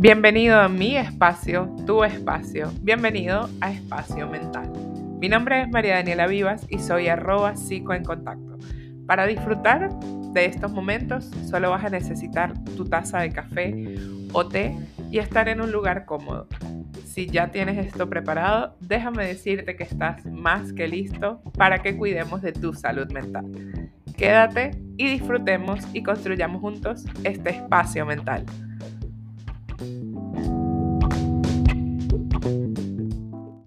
Bienvenido 0.00 0.58
a 0.58 0.70
mi 0.70 0.96
espacio, 0.96 1.76
tu 1.86 2.04
espacio. 2.04 2.72
Bienvenido 2.80 3.50
a 3.60 3.70
Espacio 3.70 4.26
Mental. 4.26 4.72
Mi 5.20 5.28
nombre 5.28 5.60
es 5.60 5.68
María 5.68 5.96
Daniela 5.96 6.26
Vivas 6.26 6.66
y 6.70 6.78
soy 6.78 7.08
arroba 7.08 7.54
psico 7.54 7.92
en 7.92 8.02
contacto. 8.02 8.56
Para 9.06 9.26
disfrutar 9.26 9.90
de 10.32 10.46
estos 10.46 10.72
momentos 10.72 11.30
solo 11.50 11.68
vas 11.68 11.84
a 11.84 11.90
necesitar 11.90 12.54
tu 12.78 12.86
taza 12.86 13.18
de 13.18 13.30
café 13.30 13.94
o 14.32 14.48
té 14.48 14.74
y 15.10 15.18
estar 15.18 15.50
en 15.50 15.60
un 15.60 15.70
lugar 15.70 16.06
cómodo. 16.06 16.48
Si 17.04 17.26
ya 17.26 17.50
tienes 17.50 17.76
esto 17.76 18.08
preparado, 18.08 18.78
déjame 18.80 19.26
decirte 19.26 19.76
que 19.76 19.84
estás 19.84 20.24
más 20.24 20.72
que 20.72 20.88
listo 20.88 21.42
para 21.58 21.82
que 21.82 21.98
cuidemos 21.98 22.40
de 22.40 22.54
tu 22.54 22.72
salud 22.72 23.12
mental. 23.12 23.52
Quédate 24.16 24.70
y 24.96 25.10
disfrutemos 25.10 25.86
y 25.92 26.02
construyamos 26.02 26.62
juntos 26.62 27.04
este 27.22 27.50
espacio 27.50 28.06
mental. 28.06 28.46